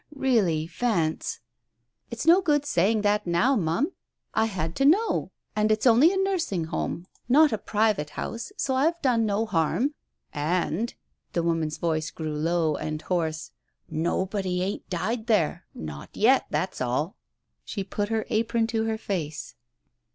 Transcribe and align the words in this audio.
Really, 0.15 0.65
Vance" 0.65 1.41
"It's 2.09 2.25
no 2.25 2.41
good 2.41 2.65
saying 2.65 3.01
that 3.03 3.27
now, 3.27 3.55
Ma'am; 3.55 3.91
I 4.33 4.45
had 4.45 4.75
to 4.77 4.85
know. 4.85 5.31
And 5.55 5.71
it's 5.71 5.85
only 5.85 6.11
a 6.11 6.17
Nursing 6.17 6.63
Home, 6.65 7.05
not 7.29 7.51
a 7.51 7.51
Digitized 7.51 7.51
by 7.51 7.53
Google 7.53 7.53
THE 7.53 7.57
OPERATION 7.61 7.67
49 7.69 7.83
private 7.85 8.09
house, 8.09 8.51
so 8.57 8.73
I've 8.75 9.01
done 9.03 9.25
no 9.27 9.45
harm. 9.45 9.93
And"— 10.33 10.93
the 11.33 11.43
woman's 11.43 11.77
voice 11.77 12.09
grew 12.09 12.33
low 12.33 12.75
and 12.77 13.03
hoarse— 13.03 13.51
"nobody 13.91 14.63
ain't 14.63 14.89
died 14.89 15.27
there— 15.27 15.67
not 15.91 16.17
yet— 16.17 16.47
that's 16.49 16.81
all!" 16.81 17.15
She 17.63 17.83
put 17.83 18.09
her 18.09 18.25
apron 18.31 18.65
to 18.65 18.85
her 18.85 18.97
face. 18.97 19.53